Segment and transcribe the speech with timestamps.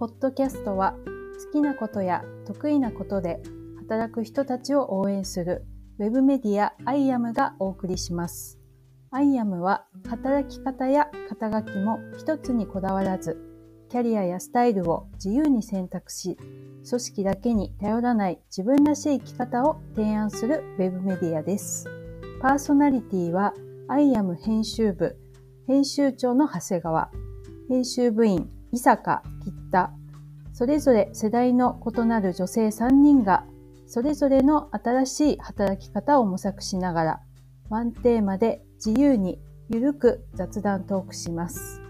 [0.00, 0.94] ポッドキャストは
[1.44, 3.42] 好きなことや得意なことで
[3.80, 5.66] 働く人たちを応援する
[5.98, 8.58] ウェブメディア I am がお送りします。
[9.10, 13.36] I am は働き方や肩書きも一つにこだわらず、
[13.90, 16.38] キャリアやスタイルを自由に選択し、
[16.88, 21.84] 組織だけに頼らない自分らしい生き方を提案するウェブメディアです。
[22.40, 23.52] パーソナリティは
[23.86, 25.18] I am 編集部、
[25.66, 27.10] 編集長の長谷川、
[27.68, 29.92] 編集部員、伊坂、吉田、
[30.52, 33.44] それぞれ世代の異なる女性3人が、
[33.86, 37.20] それぞれの新しい働き方を模索しながら、
[37.68, 41.80] ワンテーマで自由にゆるく雑談トークします。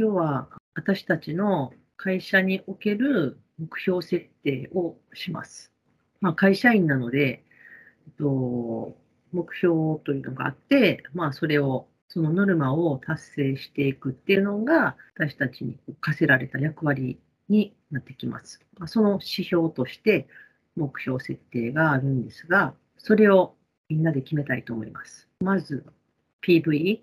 [0.00, 5.72] 今日は私たちの会社における目標設定をします。
[6.20, 7.44] まあ、会社員なので、
[8.06, 8.96] えっと、
[9.32, 18.60] 目標というのがあって、まあ、それを、そのノルマを達成していくっていうのが、私たちに課せられた役割になってきます。
[18.86, 20.28] その指標として
[20.76, 23.54] 目標設定があるんですが、それを
[23.88, 25.28] みんなで決めたいと思います。
[25.40, 25.84] まず、
[26.42, 27.00] PV、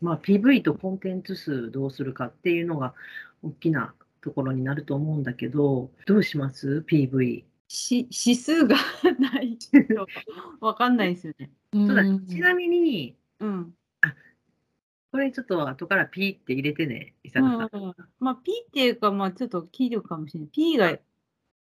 [0.00, 2.94] まあ、PV とコンテンツ数どうするかっていうのが
[3.42, 7.44] 大きなところになると思うんだけど、どうします ?PV。
[7.72, 8.76] し 指数が
[9.18, 10.06] ないと
[10.60, 11.50] わかんないですよね。
[11.72, 13.74] そうだちなみに、うん。
[15.10, 17.80] これちょっと後から P って入れてね、伊う坂さん。
[17.82, 20.48] んうん、まあ P っていうか、まあちょっと聞いるかもしれない。
[20.50, 20.98] P が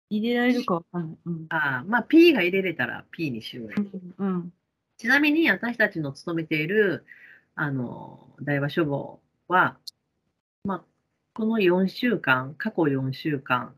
[0.09, 1.17] 入れられるかわかんない。
[1.25, 1.45] うん。
[1.49, 3.75] ああ、まあ P が入れれたら P にしようよ。
[4.17, 4.35] うん。
[4.35, 4.53] うん。
[4.97, 7.05] ちなみに私たちの勤めている、
[7.55, 9.77] あの、大和書房は、
[10.63, 10.85] まあ、
[11.33, 13.75] この4週間、過去4週間、うん。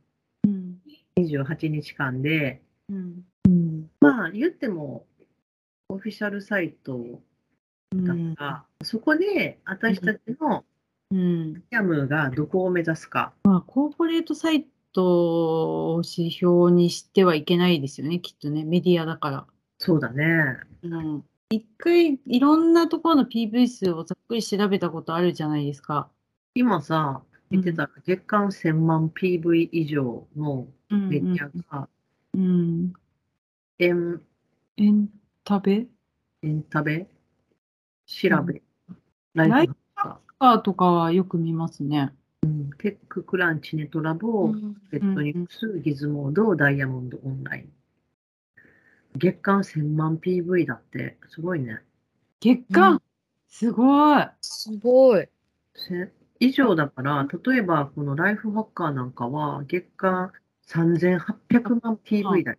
[1.25, 3.89] 28日間で、うん。
[4.01, 5.05] まあ言っても、
[5.89, 7.21] オフィシャルサイト
[7.95, 8.35] だうん。
[8.35, 10.65] から、そこで私たちの
[11.11, 11.63] うん。
[11.69, 13.33] キャムがどこを目指すか。
[13.43, 18.63] まあ、コーポレートサイトを指標にしてはいけないですよね、きっとね。
[18.65, 19.45] メディアだから。
[19.77, 20.57] そうだね。
[20.83, 21.23] うん。
[21.51, 26.09] 一回いろんなところの PV 数をざっくり調べたことあるじゃないですか。
[26.55, 31.89] 今さ、見てたら月間1000万 PV 以上のうんメディアが、
[32.33, 32.93] うん。
[33.79, 34.21] エン
[34.77, 35.09] エン
[35.43, 35.87] タベ
[36.41, 37.07] エンタベ、
[38.05, 38.61] 調べ、
[39.33, 42.13] ライフハッカーとかはよく見ますね。
[42.45, 44.53] ー、テッククランチ、ネトラボ、
[44.91, 47.69] ペットニュース、ギズモード、ダイヤモンドオンライン。
[49.15, 51.79] 月間1000万 PV だって、すごいね。
[52.39, 53.01] 月間、うん。
[53.47, 54.27] すごい。
[54.41, 55.27] すごい。
[56.39, 59.11] 以上だから、例えばこのライフハッカーなん。
[59.11, 60.31] かは月間
[60.67, 62.57] 3800万 PV だよ。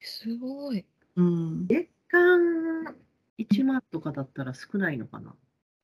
[0.00, 0.84] すごい。
[1.16, 1.66] うん。
[1.66, 2.94] 月間
[3.38, 5.34] 1万とかだったら少ないのかな？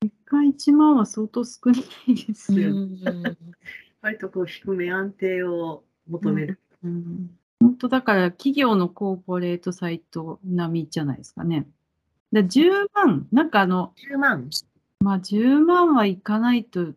[0.01, 1.73] 月間1万は相当少な
[2.07, 3.37] いですよね。
[4.01, 6.59] 割とこう低め安定を求める。
[6.83, 11.67] うん本当だから企業のコーポレートサイト並みじゃないですかね。
[12.31, 14.49] で10万、なんかあの、10万
[15.01, 16.95] まあ10万はいかないとい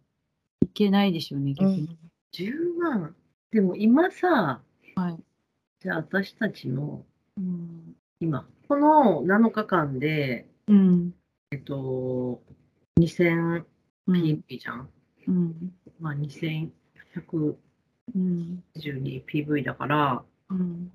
[0.72, 1.98] けないでしょうね、逆に。
[2.32, 3.16] 10万
[3.53, 4.63] でも今さ、
[4.97, 5.23] はい
[5.81, 7.05] じゃあ私たちの
[7.37, 7.95] うん。
[8.21, 11.15] 今、この7日間で、うん。
[11.51, 12.41] えっと、
[13.01, 13.65] 2000
[14.07, 14.15] うん。
[14.15, 14.89] PV じゃん？
[15.29, 15.75] うん。
[16.01, 16.71] まあ2122
[18.15, 18.63] うん。
[18.75, 20.93] PV だから、うん。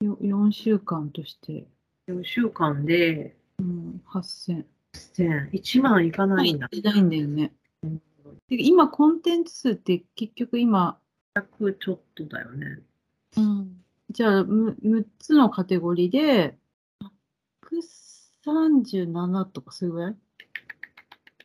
[0.00, 1.66] よ4週間として、
[2.08, 4.64] 4週間でうん、8000。
[4.94, 6.68] 1000 1万いかないんだ。
[6.70, 7.52] いないんだよね。
[7.82, 8.00] うん
[8.48, 10.99] で今、コンテンツ数って結局今、
[11.36, 12.80] 100ちょっとだよね。
[13.36, 16.56] うん、じゃあむ6つのカテゴリーで、
[18.44, 20.16] 137とかそれぐらい？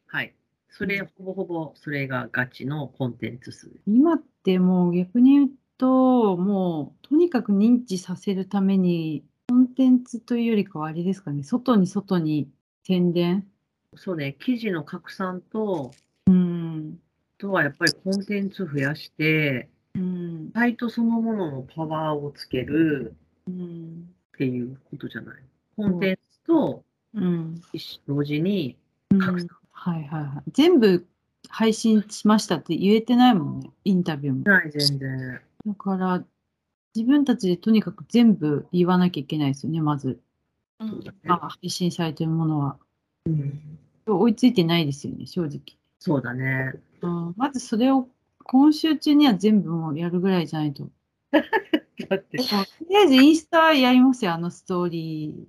[0.08, 0.34] はい。
[0.70, 3.72] それ、ほぼほぼそれがガチのコンテンツ数。
[3.88, 12.50] 今ってもう逆に言うと、もうとにかく認知させるために、コンテンツというよりかはあれですかね、外に外に
[12.84, 13.48] 宣伝？
[13.96, 15.92] そうね、記事の拡散と、
[16.26, 17.00] うん。
[17.38, 20.52] あとはやっぱりコンテンツ増やして、うん。
[20.54, 23.14] サイトそのもののパワーをつける
[23.48, 24.10] うん。
[24.34, 25.36] っていうことじゃない？
[25.76, 26.84] コンテンツと
[27.14, 27.62] うん。
[28.08, 28.78] 同時に
[29.12, 30.52] うん拡散はいはいはい。
[30.52, 31.06] 全部
[31.50, 34.44] 配信しましたって言えてないもんね、インタビューも。
[34.44, 35.42] ない、全然。
[35.66, 36.24] だから、
[36.96, 40.20] 自分たちでとにかく全部言わなきゃいけないですよね、まず。
[40.82, 42.78] そうだねまあ、配信されてるものは。
[43.28, 43.78] うん
[44.08, 45.62] 追いついてないですよね、正直。
[46.00, 46.74] そうだね。
[47.02, 48.08] うん、まずそれを
[48.48, 50.90] 今週中には全部もうやるぐらいじゃないと。
[51.32, 52.44] だって、と
[52.90, 55.48] りあえずインスタやりますよ、あのストーリ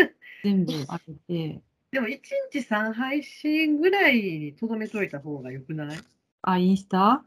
[0.00, 0.12] ー。
[0.42, 1.62] 全部開けて。
[1.92, 2.20] でも1
[2.50, 5.98] 日3配信ぐらいにとどめといた方がよくない？
[6.42, 7.24] あ、インスタ？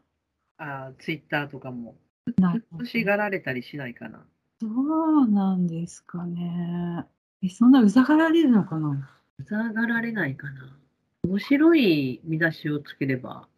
[0.58, 1.96] あツイッターとかも。
[2.38, 4.26] な欲しがられたりしないかな。
[4.60, 7.06] そうなんですかね。
[7.42, 9.08] え、そんなうざがられるのかな？
[9.38, 10.76] うざがられないかな。
[11.24, 13.48] 面白い見出しをつければ。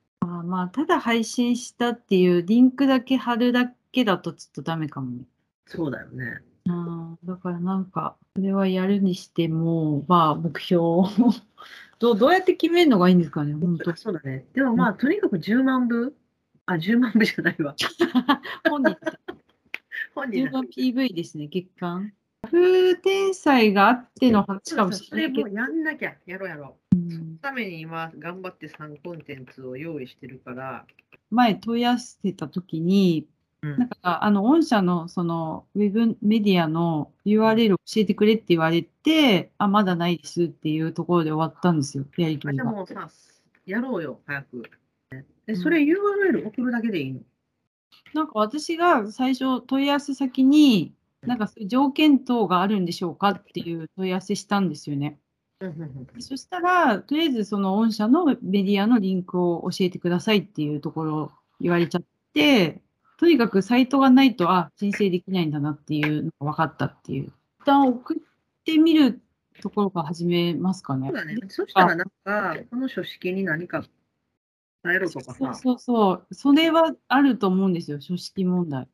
[0.40, 5.24] あまあ、ただ配信したっていうリンクだけ貼るだけだとちょっとダメかもね。
[5.66, 6.40] そうだよね。
[6.68, 11.08] あーだからなんか、それはやるにしても、まあ、目標を
[11.98, 13.96] どうどうやって決めるのがいいんですかね、本当。
[13.96, 14.46] そうだね。
[14.54, 16.14] でもまあ、とにかく10万部？
[16.66, 17.74] あ、10万部じゃないわ。
[18.68, 18.96] 本日、
[20.14, 22.12] 本人10万 PV ですね、月間。
[22.42, 25.56] 風天才があっての話かもしそれないけどれもう。
[25.56, 26.14] やんなきゃ。
[26.26, 26.96] やろうやろう。
[26.96, 30.84] うんために今、頑張って3コンテンツを用意してるから。
[31.30, 33.26] 前問い合わせたときに、
[33.62, 42.64] うんなんかあの御社のそのウェブメディアの URL を教えてくれって言われて、あ、まだないですっていうところで終わったんですよ、やりあ取りが。
[42.64, 43.10] じゃあもうさ、
[43.66, 44.58] やろうよ、早く。
[44.58, 44.62] う
[45.48, 47.20] え、んそれ URL 送るだけでいいの？
[48.14, 55.18] なんか私が最初問い合わせ先に、なんかそういう条件等があるんでしょうかっていう問い合わせしたんですよね。
[56.20, 62.02] そしたら、とりあえずその御社のメディアのリンクを教えてくださいっていうところを言われちゃっ
[62.32, 62.80] て、
[63.18, 67.32] とにかくサイトがないと、あ、申請できないんだなっていうのが分かったっていう。
[67.60, 68.16] 一旦送っ
[68.64, 69.20] てみる
[69.60, 71.16] ところから始めますかねそう。
[71.16, 71.36] だね。
[71.48, 73.84] そしたらなんか、この書式に何か
[74.84, 75.54] 伝えろとかそうさ。
[75.54, 76.26] そうそう。
[76.34, 78.86] それはあると思うんですよ、書式問題。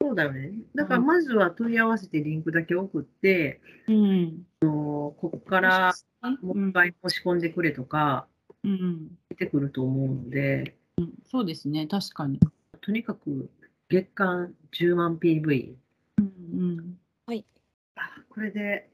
[0.00, 0.52] そうだよね。
[0.74, 4.46] だからまずは問い合わせてリンクだけ送って、うん。
[4.60, 5.94] ここから
[6.42, 8.26] もう一回申し込んでくれとか
[8.62, 9.08] うん。
[9.30, 10.76] 出てくると思うので、
[11.30, 12.40] そうですね、確かに。
[12.80, 13.50] とにかく
[13.88, 15.74] 月間10万 PV。
[16.18, 16.98] うん。
[17.98, 18.90] あこれで、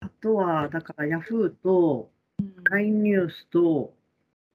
[0.00, 2.54] あとは、だから Yahoo とうん。
[2.64, 3.94] LINE ニュースと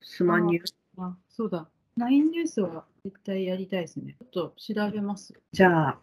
[0.02, 0.76] スマニュース。
[0.98, 1.68] あ、そうだ。
[1.98, 4.18] LINE ニュースは絶対やりたいですね。
[4.20, 5.34] ちょっと調べます。
[5.54, 6.00] じゃあ、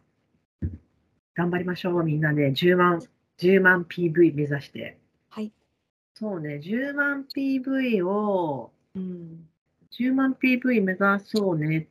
[1.35, 2.51] 頑張りましょう、みんなで。
[2.53, 3.03] 10万、
[3.39, 4.99] 10万 PV 目指して。
[5.29, 5.53] はい。
[6.15, 9.47] そうね、10万 PV を、うん。
[9.93, 11.89] 10万 PV 目指そうね。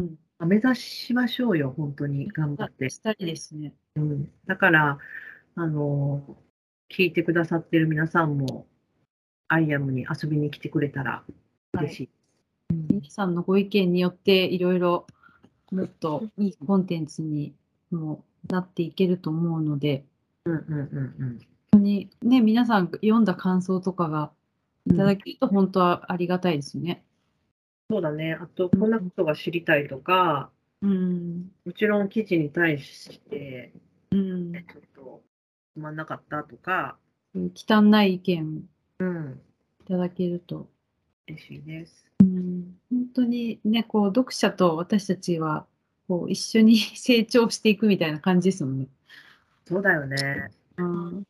[0.00, 2.30] うんあ目指しましょうよ、本当に。
[2.30, 2.88] 頑張って。
[2.88, 3.74] したいですね。
[3.96, 4.98] うん、だから、
[5.56, 6.38] あの
[6.88, 8.66] 聞いてくださってる皆さんも、
[9.48, 11.22] アイアムに遊びに来てくれたら
[11.74, 12.19] 嬉しい。
[13.00, 15.06] 皆さんのご意見によっていろいろ
[15.72, 17.54] もっといいコンテンツに
[17.90, 20.04] もなっていけると思うので、
[20.44, 21.38] うんうん
[21.72, 24.32] うんね、皆さん読んだ感想とかが
[24.86, 27.02] いただけると本当はありがたいですよね。
[27.88, 28.34] そうだね。
[28.34, 30.50] あと、こんなことが知りたいとか、
[30.82, 31.50] うん。
[31.64, 33.72] もちろん記事に対して、
[34.10, 34.52] うん。
[34.52, 35.22] ちょっと
[35.74, 36.98] つまんなかったとか、
[37.34, 38.62] 汚い意見
[38.98, 39.40] うん、
[39.84, 40.68] いただけると、
[41.26, 42.06] 嬉しいです。
[42.20, 42.29] うん、本
[43.10, 45.66] 当にね、こう読者と私たちは
[46.08, 48.88] こう一緒に 成長していくみたいな感じですもんね。
[49.66, 50.50] そうだよね。
[50.76, 51.24] うん、